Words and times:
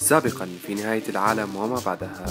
سابقا 0.00 0.48
في 0.66 0.74
نهاية 0.74 1.02
العالم 1.08 1.56
وما 1.56 1.80
بعدها. 1.86 2.26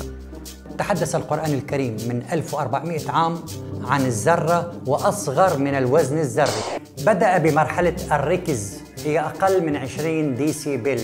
تحدث 0.78 1.16
القرآن 1.16 1.54
الكريم 1.54 1.94
من 1.94 2.24
1400 2.32 3.12
عام 3.12 3.40
عن 3.84 4.06
الذرة 4.06 4.72
وأصغر 4.86 5.58
من 5.58 5.76
الوزن 5.76 6.18
الذري. 6.18 6.62
بدأ 7.06 7.38
بمرحلة 7.38 7.96
الركز 8.12 8.78
هي 9.06 9.20
أقل 9.20 9.66
من 9.66 9.76
20 9.76 10.36
دي 10.36 10.54
سي 10.54 10.78
بل 10.78 11.00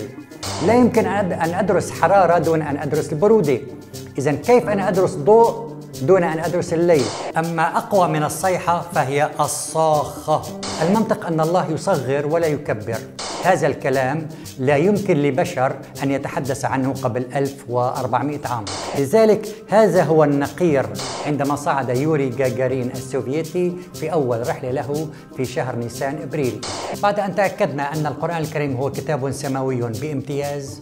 لا 0.66 0.74
يمكن 0.74 1.06
أن 1.06 1.54
أدرس 1.54 1.90
حرارة 1.90 2.38
دون 2.38 2.62
أن 2.62 2.76
أدرس 2.76 3.12
البرودة. 3.12 3.60
إذا 4.18 4.32
كيف 4.32 4.68
أنا 4.68 4.88
أدرس 4.88 5.14
ضوء 5.14 5.76
دون 6.02 6.24
أن 6.24 6.38
أدرس 6.38 6.72
الليل؟ 6.72 7.04
أما 7.36 7.76
أقوى 7.76 8.08
من 8.08 8.22
الصيحة 8.22 8.80
فهي 8.94 9.30
الصاخة. 9.40 10.42
المنطق 10.82 11.26
أن 11.26 11.40
الله 11.40 11.70
يصغر 11.70 12.26
ولا 12.26 12.46
يكبر. 12.46 12.98
هذا 13.44 13.66
الكلام 13.66 14.28
لا 14.58 14.76
يمكن 14.76 15.16
لبشر 15.16 15.76
أن 16.02 16.10
يتحدث 16.10 16.64
عنه 16.64 16.92
قبل 16.92 17.26
1400 17.34 18.38
عام. 18.44 18.64
لذلك 18.98 19.48
هذا 19.68 20.02
هو 20.02 20.24
النقير 20.24 20.86
عندما 21.26 21.56
صعد 21.56 21.96
يوري 21.96 22.28
جاجارين 22.28 22.90
السوفيتي 22.90 23.76
في 23.94 24.12
أول 24.12 24.48
رحلة 24.48 24.70
له 24.70 25.08
في 25.36 25.44
شهر 25.44 25.76
نيسان 25.76 26.22
إبريل. 26.22 26.60
بعد 27.02 27.20
أن 27.20 27.34
تأكدنا 27.34 27.94
أن 27.94 28.06
القرآن 28.06 28.36
الكريم 28.36 28.76
هو 28.76 28.90
كتاب 28.90 29.30
سماوي 29.30 29.80
بامتياز 29.80 30.80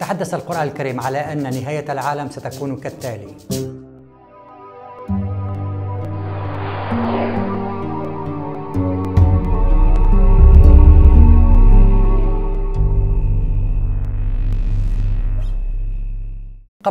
تحدث 0.00 0.34
القرآن 0.34 0.68
الكريم 0.68 1.00
على 1.00 1.18
أن 1.18 1.42
نهاية 1.42 1.92
العالم 1.92 2.30
ستكون 2.30 2.76
كالتالي. 2.76 3.73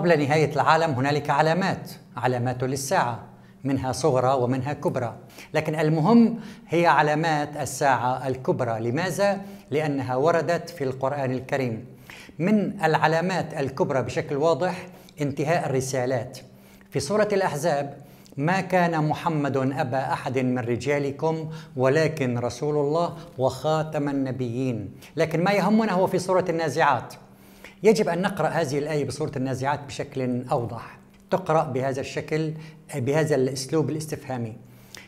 قبل 0.04 0.20
نهاية 0.20 0.54
العالم 0.54 0.92
هنالك 0.92 1.30
علامات 1.30 1.92
علامات 2.18 2.64
للساعة 2.64 3.20
منها 3.64 3.92
صغرى 3.92 4.34
ومنها 4.34 4.74
كبرى. 4.74 5.16
لكن 5.54 5.76
المهم 5.76 6.40
هي 6.70 6.88
علامات 6.88 7.58
الساعة 7.58 8.28
الكبرى. 8.28 8.80
لماذا؟ 8.80 9.42
لأنها 9.72 10.16
وردت 10.16 10.70
في 10.70 10.84
القرآن 10.84 11.32
الكريم. 11.32 11.86
من 12.40 12.84
العلامات 12.84 13.54
الكبرى 13.54 14.02
بشكل 14.02 14.36
واضح 14.36 14.88
انتهاء 15.22 15.66
الرسالات. 15.66 16.38
في 16.92 17.00
سورة 17.00 17.30
الأحزاب 17.32 17.98
ما 18.38 18.62
كان 18.62 19.08
محمد 19.08 19.58
أبا 19.58 20.14
أحد 20.14 20.40
من 20.40 20.60
رجالكم 20.60 21.50
ولكن 21.76 22.38
رسول 22.38 22.76
الله 22.76 23.14
وخاتم 23.38 24.10
النبيين. 24.10 24.92
لكن 25.16 25.44
ما 25.44 25.52
يهمنا 25.52 25.92
هو 25.92 26.08
في 26.08 26.20
سورة 26.20 26.46
النازعات. 26.50 27.14
يجب 27.84 28.10
أن 28.10 28.22
نقرأ 28.22 28.48
هذه 28.48 28.78
الآية 28.78 29.06
بصورة 29.06 29.32
النازعات 29.36 29.80
بشكل 29.80 30.44
أوضح. 30.52 30.98
تقرأ 31.32 31.64
بهذا 31.64 32.02
الشكل 32.02 32.54
بهذا 32.96 33.36
الأسلوب 33.36 33.90
الاستفهامي. 33.90 34.58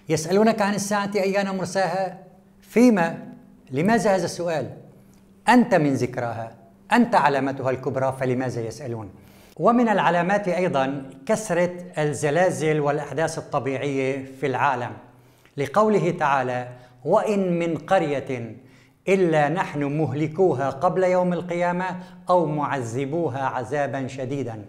يسألونك 0.09 0.61
عن 0.61 0.73
الساعة 0.73 1.11
أيان 1.15 1.57
مرساها؟ 1.57 2.19
فيما؟ 2.61 3.27
لماذا 3.71 4.15
هذا 4.15 4.25
السؤال؟ 4.25 4.69
أنت 5.49 5.75
من 5.75 5.93
ذكراها. 5.93 6.55
أنت 6.91 7.15
علامتها 7.15 7.69
الكبرى 7.69 8.17
فلماذا 8.19 8.61
يسألون؟ 8.61 9.09
ومن 9.57 9.89
العلامات 9.89 10.47
أيضا 10.47 11.09
كثرة 11.25 11.71
الزلازل 11.97 12.79
والأحداث 12.79 13.37
الطبيعية 13.37 14.25
في 14.39 14.45
العالم. 14.45 14.91
لقوله 15.57 16.11
تعالى 16.11 16.67
وإن 17.05 17.59
من 17.59 17.77
قرية 17.77 18.55
إلا 19.07 19.49
نحن 19.49 19.83
مهلكوها 19.83 20.69
قبل 20.69 21.03
يوم 21.03 21.33
القيامة 21.33 21.85
أو 22.29 22.45
معذبوها 22.45 23.43
عذابا 23.43 24.07
شديدا. 24.07 24.65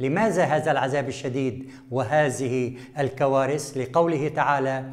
لماذا 0.00 0.44
هذا 0.44 0.70
العذاب 0.70 1.08
الشديد؟ 1.08 1.70
وهذه 1.90 2.72
الكوارث 2.98 3.76
لقوله 3.76 4.28
تعالى 4.28 4.84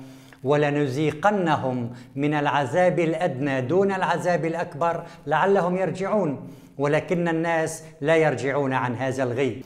ولنذيقنهم 0.43 1.91
من 2.15 2.33
العذاب 2.33 2.99
الأدنى 2.99 3.61
دون 3.61 3.91
العذاب 3.91 4.45
الأكبر 4.45 5.03
لعلهم 5.27 5.77
يرجعون 5.77 6.47
ولكن 6.77 7.27
الناس 7.27 7.83
لا 8.01 8.15
يرجعون 8.15 8.73
عن 8.73 8.95
هذا 8.95 9.23
الغي. 9.23 9.61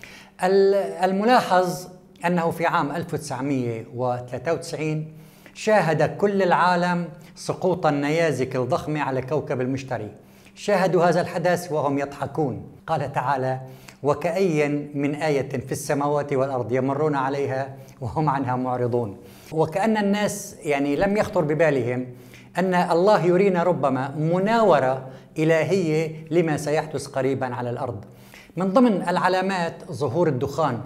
الملاحظ 1.03 1.87
أنه 2.25 2.51
في 2.51 2.65
عام 2.65 2.91
1993 2.91 5.07
شاهد 5.57 6.17
كل 6.17 6.41
العالم 6.43 7.09
سقوط 7.35 7.85
النيازك 7.85 8.55
الضخمة 8.55 9.01
على 9.01 9.21
كوكب 9.21 9.61
المشتري. 9.61 10.11
شاهدوا 10.55 11.05
هذا 11.05 11.21
الحدث 11.21 11.71
وهم 11.71 11.99
يضحكون. 11.99 12.63
قال 12.87 13.13
تعالى 13.13 13.59
وكأي 14.03 14.67
من 14.93 15.15
آية 15.15 15.49
في 15.49 15.71
السماوات 15.71 16.33
والأرض 16.33 16.71
يمرون 16.71 17.15
عليها 17.15 17.75
وهم 18.01 18.29
عنها 18.29 18.55
معرضون. 18.55 19.17
وكأن 19.51 19.97
الناس 19.97 20.55
يعني 20.63 20.95
لم 20.95 21.17
يخطر 21.17 21.41
ببالهم 21.41 22.05
أن 22.57 22.73
الله 22.73 23.25
يرينا 23.25 23.63
ربما 23.63 24.15
مناورة 24.17 25.07
إلهية 25.37 26.25
لما 26.31 26.57
سيحدث 26.57 27.07
قريبا 27.07 27.55
على 27.55 27.69
الأرض. 27.69 28.05
من 28.57 28.73
ضمن 28.73 29.09
العلامات 29.09 29.91
ظهور 29.91 30.27
الدخان. 30.27 30.81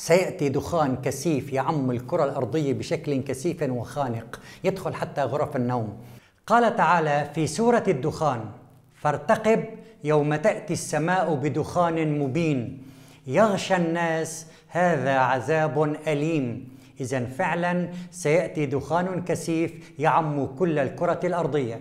سيأتي 0.00 0.48
دخان 0.48 0.96
كثيف 0.96 1.52
يعم 1.52 1.90
الكرة 1.90 2.24
الأرضية 2.24 2.72
بشكل 2.72 3.22
كثيف 3.22 3.62
وخانق 3.62 4.40
يدخل 4.64 4.94
حتى 4.94 5.22
غرف 5.22 5.56
النوم. 5.56 5.96
قال 6.46 6.76
تعالى 6.76 7.30
في 7.34 7.46
سورة 7.46 7.84
الدخان 7.88 8.40
فارتقب 8.94 9.64
يوم 10.04 10.34
تأتي 10.34 10.72
السماء 10.72 11.34
بدخان 11.34 12.18
مبين. 12.18 12.82
يغشى 13.26 13.76
الناس 13.76 14.46
هذا 14.68 15.18
عذاب 15.18 15.96
أليم. 16.08 16.68
اذا 17.00 17.24
فعلا 17.24 17.88
سيأتي 18.10 18.66
دخان 18.66 19.22
كثيف 19.24 19.92
يعم 19.98 20.46
كل 20.46 20.78
الكرة 20.78 21.20
الأرضية. 21.24 21.80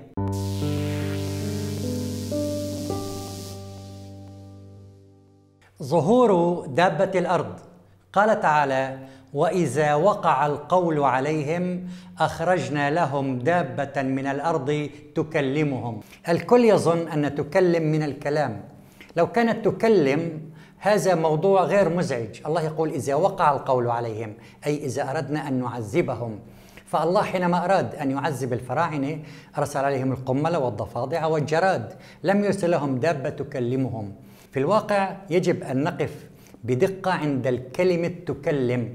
ظهور 5.83 6.65
دابة 6.65 7.19
الأرض. 7.19 7.68
قال 8.13 8.41
تعالى 8.41 8.97
واذا 9.33 9.95
وقع 9.95 10.45
القول 10.45 10.99
عليهم 10.99 11.87
اخرجنا 12.19 12.91
لهم 12.91 13.39
دابه 13.39 14.01
من 14.01 14.27
الأرض 14.27 14.89
تكلمهم. 15.15 15.99
الكل 16.29 16.65
يظن 16.65 17.07
أن 17.07 17.35
تكلم 17.35 17.83
من 17.83 18.03
الكلام. 18.03 18.61
لو 19.15 19.31
كانت 19.31 19.65
تكلم 19.65 20.41
هذا 20.79 21.15
موضوع 21.15 21.63
غير 21.63 21.89
مزعج. 21.89 22.41
الله 22.45 22.61
يقول 22.61 22.89
إذا 22.89 23.15
وقع 23.15 23.51
القول 23.51 23.89
عليهم 23.89 24.33
أي 24.65 24.85
إذا 24.85 25.09
أردنا 25.11 25.47
أن 25.47 25.53
نعذبهم. 25.53 26.39
فالله 26.85 27.21
حينما 27.21 27.65
أراد 27.65 27.95
أن 27.95 28.11
يعذب 28.11 28.53
الفراعنة 28.53 29.19
أرسل 29.57 29.79
عليهم 29.79 30.11
القمله 30.11 30.59
والضفادع 30.59 31.25
والجراد. 31.25 31.93
لم 32.23 32.43
يرسل 32.43 32.71
لهم 32.71 32.99
دابة 32.99 33.29
تكلمهم. 33.29 34.13
في 34.51 34.59
الواقع 34.59 35.15
يجب 35.29 35.63
أن 35.63 35.83
نقف 35.83 36.29
بدقة 36.63 37.11
عند 37.11 37.47
الكلمة 37.47 38.11
تكلم. 38.25 38.89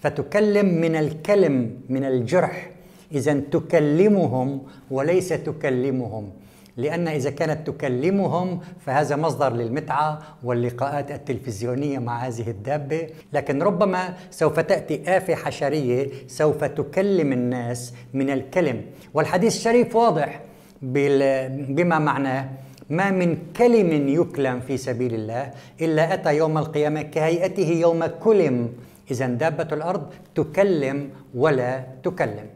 فتكلم 0.00 0.66
من 0.66 0.96
الكلم 0.96 1.80
من 1.88 2.04
الجرح. 2.04 2.70
إذا 3.12 3.34
تكلمهم 3.50 4.62
وليس 4.90 5.28
تكلمهم. 5.28 6.30
لأن 6.76 7.08
إذا 7.08 7.30
كانت 7.30 7.66
تكلمهم 7.70 8.60
فهذا 8.80 9.16
مصدر 9.16 9.52
للمتعة 9.52 10.18
واللقاءات 10.44 11.10
التلفزيونية 11.10 11.98
مع 11.98 12.26
هذه 12.26 12.50
الدابة. 12.50 13.08
لكن 13.32 13.62
ربما 13.62 14.14
سوف 14.30 14.60
تأتي 14.60 15.16
آفة 15.16 15.34
حشرية 15.34 16.08
سوف 16.26 16.64
تكلم 16.64 17.32
الناس 17.32 17.94
من 18.14 18.30
الكلم. 18.30 18.82
والحديث 19.14 19.56
الشريف 19.56 19.96
واضح 19.96 20.40
بما 20.82 21.98
معناه. 21.98 22.48
ما 22.90 23.10
من 23.10 23.38
كلم 23.56 24.08
يكلم 24.08 24.60
في 24.60 24.76
سبيل 24.76 25.14
الله 25.14 25.50
إلا 25.80 26.14
أتى 26.14 26.36
يوم 26.36 26.58
القيامة 26.58 27.02
كهيئته 27.02 27.68
يوم 27.68 28.06
كلم. 28.06 28.72
إذا 29.10 29.26
دابة 29.26 29.68
الأرض 29.72 30.12
تكلم 30.34 31.10
ولا 31.34 31.84
تكلم. 32.02 32.46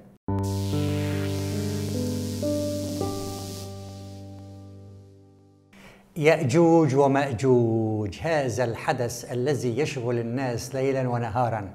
يأجوج 6.17 6.94
ومأجوج 6.94 8.19
هذا 8.23 8.64
الحدث 8.64 9.32
الذي 9.32 9.79
يشغل 9.79 10.19
الناس 10.19 10.75
ليلا 10.75 11.09
ونهارا. 11.09 11.70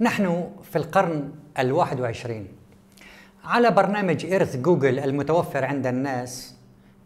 نحن 0.00 0.50
في 0.62 0.76
القرن 0.76 1.30
الواحد 1.58 2.00
وعشرين. 2.00 2.48
على 3.44 3.70
برنامج 3.70 4.26
إيرث 4.26 4.56
جوجل 4.56 4.98
المتوفر 4.98 5.64
عند 5.64 5.86
الناس 5.86 6.53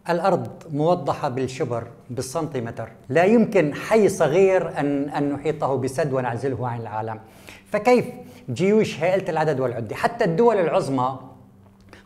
الأرض 0.09 0.47
موضحة 0.71 1.29
بالشبر 1.29 1.87
بالسنتيمتر. 2.09 2.89
لا 3.09 3.23
يمكن 3.23 3.73
حي 3.73 4.09
صغير 4.09 4.79
أن, 4.79 5.09
أن 5.09 5.33
نحيطه 5.33 5.75
بسد 5.75 6.13
ونعزله 6.13 6.67
عن 6.67 6.81
العالم. 6.81 7.19
فكيف 7.71 8.05
جيوش 8.49 8.99
هائلة 8.99 9.29
العدد 9.29 9.59
والعدة؟ 9.59 9.95
حتى 9.95 10.25
الدول 10.25 10.57
العظمى 10.57 11.19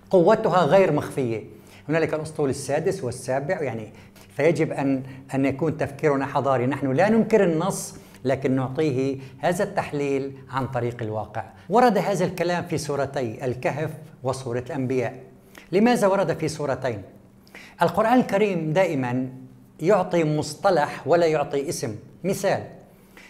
قوتها 0.09 0.65
غير 0.65 0.93
مخفية. 0.93 1.43
هنالك 1.89 2.13
الأسطول 2.13 2.49
السادس 2.49 3.03
والسابع 3.03 3.61
يعني 3.61 3.93
فيجب 4.35 4.71
أن 4.71 5.03
أن 5.35 5.45
يكون 5.45 5.77
تفكيرنا 5.77 6.25
حضاري. 6.25 6.65
نحن 6.65 6.91
لا 6.91 7.09
ننكر 7.09 7.43
النص 7.43 7.95
لكن 8.25 8.55
نعطيه 8.55 9.17
هذا 9.39 9.63
التحليل 9.63 10.37
عن 10.49 10.67
طريق 10.67 11.01
الواقع. 11.01 11.43
ورد 11.69 11.97
هذا 11.97 12.25
الكلام 12.25 12.63
في 12.63 12.77
سورتي 12.77 13.45
الكهف 13.45 13.91
وسورة 14.23 14.63
الأنبياء. 14.67 15.19
لماذا 15.71 16.07
ورد 16.07 16.37
في 16.37 16.47
سورتين؟ 16.47 17.01
القرآن 17.81 18.19
الكريم 18.19 18.73
دائما 18.73 19.29
يعطي 19.79 20.23
مصطلح 20.23 21.07
ولا 21.07 21.25
يعطي 21.25 21.69
اسم. 21.69 21.95
مثال 22.23 22.63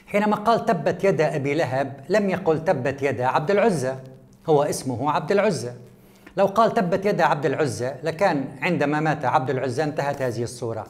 حينما 0.07 0.35
قال 0.35 0.65
تبت 0.65 1.03
يد 1.03 1.21
أبي 1.21 1.53
لهب 1.53 2.03
لم 2.09 2.29
يقل 2.29 2.63
تبت 2.65 3.01
يد 3.01 3.21
عبد 3.21 3.51
العزة. 3.51 3.99
هو 4.47 4.63
اسمه 4.63 5.11
عبد 5.11 5.31
العزة. 5.31 5.73
لو 6.37 6.45
قال 6.45 6.73
تبت 6.73 7.05
يد 7.05 7.21
عبد 7.21 7.45
العزة 7.45 7.95
لكان 8.03 8.45
عندما 8.61 8.99
مات 8.99 9.25
عبد 9.25 9.49
العزة 9.49 9.83
انتهت 9.83 10.21
هذه 10.21 10.43
الصورة. 10.43 10.87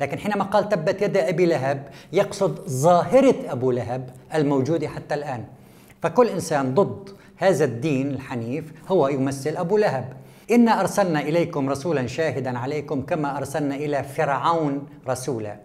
لكن 0.00 0.18
حينما 0.18 0.44
قال 0.44 0.68
تبت 0.68 1.02
يد 1.02 1.16
أبي 1.16 1.46
لهب 1.46 1.88
يقصد 2.12 2.68
ظاهرة 2.68 3.52
أبو 3.52 3.70
لهب 3.70 4.10
الموجودة 4.34 4.88
حتى 4.88 5.14
الآن. 5.14 5.44
فكل 6.02 6.28
إنسان 6.28 6.74
ضد 6.74 7.08
هذا 7.36 7.64
الدين 7.64 8.10
الحنيف 8.10 8.72
هو 8.88 9.08
يمثل 9.08 9.56
أبو 9.56 9.76
لهب. 9.76 10.12
إنا 10.50 10.80
أرسلنا 10.80 11.20
إليكم 11.20 11.70
رسولا 11.70 12.06
شاهدا 12.06 12.58
عليكم 12.58 13.02
كما 13.02 13.36
أرسلنا 13.38 13.74
إلى 13.74 14.02
فرعون 14.02 14.86
رسولا. 15.08 15.56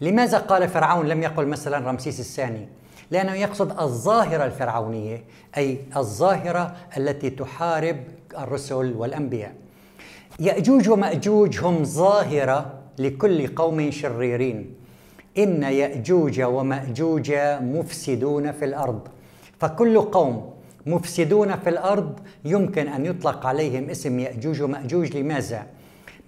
لماذا 0.00 0.38
قال 0.38 0.68
فرعون 0.68 1.06
لم 1.06 1.22
يقل 1.22 1.46
مثلا 1.46 1.78
رمسيس 1.90 2.20
الثاني؟ 2.20 2.68
لأنه 3.10 3.34
يقصد 3.34 3.80
الظاهرة 3.80 4.44
الفرعونية 4.44 5.24
أي 5.56 5.78
الظاهرة 5.96 6.76
التي 6.96 7.30
تحارب 7.30 7.96
الرسل 8.38 8.94
والأنبياء. 8.96 9.54
يأجوج 10.40 10.88
ومأجوج 10.88 11.58
هم 11.64 11.84
ظاهرة 11.84 12.72
لكل 12.98 13.46
قوم 13.46 13.90
شريرين. 13.90 14.74
إن 15.38 15.62
يأجوج 15.62 16.40
ومأجوج 16.40 17.32
مفسدون 17.60 18.52
في 18.52 18.64
الأرض. 18.64 19.08
فكل 19.60 20.00
قوم 20.00 20.50
مفسدون 20.86 21.56
في 21.56 21.68
الأرض 21.68 22.20
يمكن 22.44 22.88
أن 22.88 23.06
يطلق 23.06 23.46
عليهم 23.46 23.90
اسم 23.90 24.18
يأجوج 24.18 24.62
ومأجوج 24.62 25.16
لماذا؟ 25.16 25.66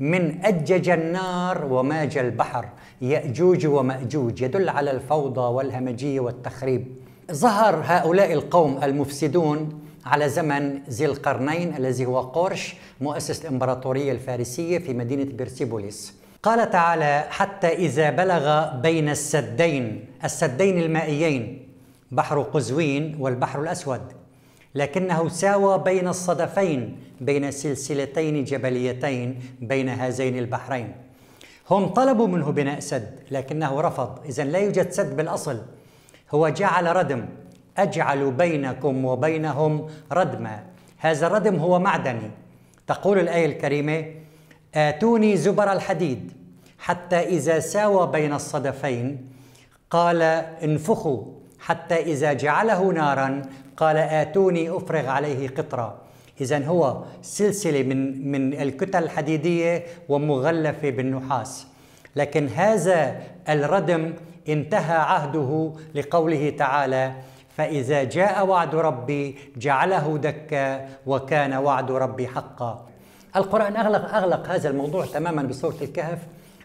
من 0.00 0.44
أجج 0.44 0.88
النار 0.88 1.64
وماج 1.64 2.19
البحر 2.19 2.69
يأجوج 3.00 3.66
ومأجوج 3.66 4.43
يدل 4.43 4.69
على 4.69 4.90
الفوضى 4.90 5.40
والهمجية 5.40 6.20
والتخريب. 6.20 6.87
ظهر 7.32 7.82
هؤلاء 7.87 8.32
القوم 8.32 8.81
المفسدون 8.82 9.81
على 10.06 10.28
زمن 10.28 10.82
ذي 10.90 11.06
القرنين 11.06 11.76
الذي 11.76 12.06
هو 12.06 12.20
قرش 12.20 12.76
مؤسس 13.00 13.43
الإمبراطورية 13.43 14.12
الفارسية 14.12 14.78
في 14.78 14.94
مدينة 14.94 15.25
بيرسيبوليس. 15.25 16.14
قال 16.43 16.70
تعالى 16.70 17.25
حتى 17.31 17.69
إذا 17.69 18.10
بلغ 18.10 18.76
بين 18.76 19.08
السدين 19.08 20.04
السدين 20.25 20.78
المائيين 20.78 21.69
بحر 22.12 22.43
قزوين 22.43 23.16
والبحر 23.20 23.62
الأسود 23.62 24.00
لكنه 24.74 25.28
ساوى 25.28 25.78
بين 25.78 26.08
الصدفين 26.08 26.98
بين 27.20 27.50
سلسلتين 27.50 28.44
جبليتين 28.44 29.40
بين 29.60 29.88
هذين 29.88 30.38
البحرين. 30.38 30.92
هم 31.70 31.86
طلبوا 31.86 32.26
منه 32.26 32.52
بناء 32.52 32.80
سد 32.80 33.20
لكنه 33.30 33.80
رفض. 33.80 34.19
إذا 34.24 34.44
لا 34.44 34.58
يوجد 34.58 34.90
سد 34.90 35.16
بالأصل. 35.16 35.62
هو 36.30 36.48
جعل 36.48 36.96
ردم. 36.96 37.26
أجعل 37.76 38.30
بينكم 38.30 39.04
وبينهم 39.04 39.88
ردما. 40.12 40.62
هذا 40.98 41.26
الردم 41.26 41.56
هو 41.56 41.78
معدني. 41.78 42.30
تقول 42.86 43.18
الآية 43.18 43.46
الكريمة 43.46 44.04
آتوني 44.75 45.36
زبر 45.36 45.72
الحديد. 45.72 46.32
حتى 46.78 47.16
إذا 47.16 47.60
ساوى 47.60 48.06
بين 48.06 48.32
الصدفين 48.32 49.28
قال 49.90 50.22
انفخوا. 50.62 51.25
حتى 51.58 51.94
إذا 51.94 52.32
جعله 52.32 52.92
نارا 52.92 53.42
قال 53.82 53.96
آتوني 53.96 54.76
أفرغ 54.76 55.08
عليه 55.08 55.49
قطرة. 55.49 55.94
إذا 56.40 56.67
هو 56.67 57.02
سلسلة 57.23 57.82
من 57.82 58.31
من 58.32 58.55
الكتل 58.55 59.02
الحديدية 59.02 59.84
ومغلفة 60.08 60.90
بالنحاس. 60.90 61.67
لكن 62.17 62.49
هذا 62.49 63.20
الردم 63.49 64.12
انتهى 64.49 64.96
عهده 64.96 65.73
لقوله 65.94 66.50
تعالى 66.58 67.12
فإذا 67.56 68.05
جاء 68.05 68.46
وعد 68.46 68.75
ربي 68.75 69.38
جعله 69.56 70.19
دكا 70.19 70.88
وكان 71.06 71.55
وعد 71.55 71.90
ربي 71.90 72.28
حقا. 72.28 72.87
القرآن 73.37 73.76
أغلق 73.76 74.14
أغلق 74.14 74.49
هذا 74.49 74.69
الموضوع 74.69 75.06
تماما 75.06 75.43
بسورة 75.43 75.76
الكهف 75.82 76.19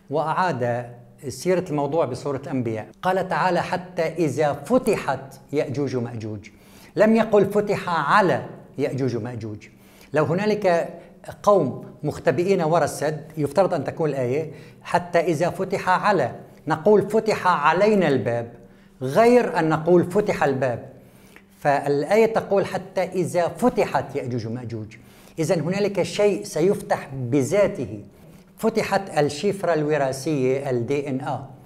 وأعاد 0.09 0.85
سيرة 1.27 1.65
الموضوع 1.69 2.05
بسورة 2.05 2.37
الأنبياء. 2.37 2.87
قال 3.01 3.27
تعالى 3.27 3.61
حتى 3.61 4.03
إذا 4.03 4.53
فتحت 4.53 5.39
يأجوج 5.53 5.95
ومأجوج. 5.95 6.49
لم 6.95 7.15
يقل 7.15 7.45
فتح 7.45 7.89
على 7.89 8.45
يأجوج 8.77 9.15
ومأجوج. 9.15 9.67
لو 10.13 10.23
هنالك 10.23 10.89
قوم 11.43 11.85
مختبئين 12.03 12.61
وراء 12.61 12.83
السد 12.83 13.25
يفترض 13.37 13.73
أن 13.73 13.83
تكون 13.83 14.09
الآية 14.09 14.51
حتى 14.83 15.19
إذا 15.19 15.49
فتح 15.49 15.89
على 15.89 16.31
نقول 16.67 17.09
فتح 17.09 17.47
علينا 17.47 18.07
الباب 18.07 18.53
غير 19.01 19.59
أن 19.59 19.69
نقول 19.69 20.11
فتح 20.11 20.43
الباب. 20.43 20.89
فالآية 21.59 22.25
تقول 22.25 22.65
حتى 22.65 23.03
إذا 23.03 23.47
فتحت 23.47 24.15
يأجوج 24.15 24.47
ومأجوج. 24.47 24.95
إذا 25.39 25.55
هنالك 25.55 26.03
شيء 26.03 26.43
سيفتح 26.43 27.09
بذاته. 27.13 28.03
فتحت 28.57 29.17
الشفرة 29.17 29.73
الوراثية 29.73 30.69
الدي 30.69 31.09
ان 31.09 31.21
ا 31.21 31.56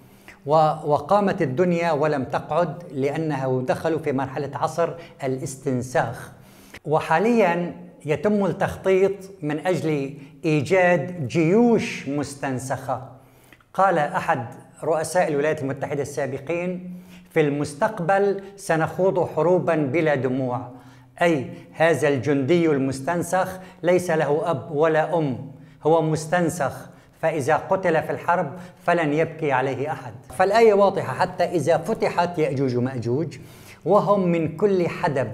وقامت 0.46 1.42
الدنيا 1.42 1.92
ولم 1.92 2.24
تقعد 2.24 2.84
لأنها 2.94 3.62
دخلوا 3.62 4.00
في 4.00 4.12
مرحلة 4.12 4.52
عصر 4.54 4.90
الاستنساخ. 5.24 6.32
وحاليا 6.86 7.76
يتم 8.06 8.46
التخطيط 8.46 9.12
من 9.42 9.68
أجل 9.68 10.14
إيجاد 10.46 11.28
جيوش 11.28 12.10
مستنسخة. 12.10 13.02
قال 13.74 13.98
أحد 13.98 14.46
رؤساء 14.84 15.28
الولايات 15.28 15.62
المتحدة 15.62 16.02
السابقين 16.02 17.02
في 17.30 17.42
المستقبل 17.42 18.44
سنخوض 18.56 19.30
حروبا 19.30 19.76
بلا 19.76 20.16
دموع. 20.16 20.68
أي 21.22 21.50
هذا 21.72 22.08
الجندي 22.08 22.66
المستنسخ 22.70 23.60
ليس 23.84 24.12
له 24.12 24.52
أب 24.52 24.72
ولا 24.72 25.18
أم. 25.18 25.52
هو 25.84 26.02
مستنسخ. 26.02 26.90
فإذا 27.22 27.56
قتل 27.56 28.04
في 28.04 28.12
الحرب 28.12 28.52
فلن 28.86 29.14
يبكي 29.14 29.52
عليه 29.52 29.92
أحد. 29.92 30.14
فالآية 30.38 30.74
واضحة 30.74 31.14
حتى 31.14 31.44
إذا 31.44 31.78
فتحت 31.78 32.40
يأجوج 32.40 32.76
ومأجوج 32.76 33.38
وهم 33.86 34.28
من 34.28 34.58
كل 34.58 34.88
حدب 34.88 35.32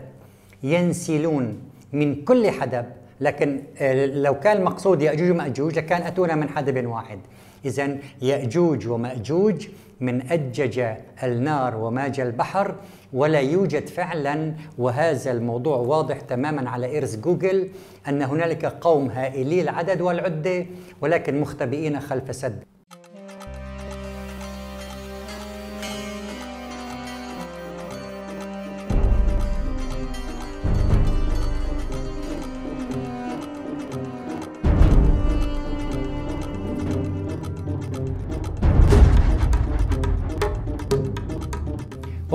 ينسلون 0.64 1.62
من 1.94 2.16
كل 2.16 2.52
حدب. 2.52 2.86
لكن 3.22 3.62
آه، 3.78 4.06
لو 4.06 4.40
كان 4.40 4.58
المقصود 4.58 5.02
يأجوج 5.02 5.32
ومأجوج 5.32 5.78
لكان 5.78 6.02
أتونا 6.02 6.36
من 6.36 6.50
حدب 6.50 6.88
واحد. 6.88 7.20
إذا 7.66 7.98
يأجوج 8.22 8.88
ومأجوج 8.88 9.68
من 10.00 10.32
أجج 10.32 10.84
النار 11.24 11.78
وماج 11.78 12.20
البحر 12.20 12.76
ولا 13.14 13.40
يوجد 13.40 13.88
فعلا. 13.88 14.54
وهذا 14.78 15.32
الموضوع 15.32 15.78
واضح 15.78 16.20
تماما 16.20 16.70
على 16.70 16.86
إيرز 16.86 17.16
جوجل 17.16 17.70
أن 18.08 18.22
هنالك 18.22 18.66
قوم 18.66 19.08
هائلي 19.10 19.62
العدد 19.62 20.02
والعدة 20.02 20.66
ولكن 21.02 21.42
مختبئين 21.42 22.00
خلف 22.00 22.36
سد. 22.36 22.64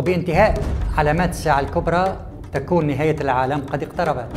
وبانتهاء 0.02 0.54
علامات 0.98 1.30
الساعة 1.30 1.60
الكبرى 1.60 2.16
تكون 2.52 2.86
نهاية 2.86 3.20
العالم 3.20 3.60
قد 3.60 3.82
اقتربت. 3.82 4.28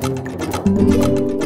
thank 0.00 0.28
you 0.28 0.37
Thank 0.68 1.30
you. 1.30 1.37